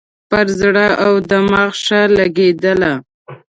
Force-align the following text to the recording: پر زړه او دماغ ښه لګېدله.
پر 0.29 0.45
زړه 0.59 0.87
او 1.05 1.13
دماغ 1.29 1.71
ښه 1.85 2.01
لګېدله. 2.17 2.93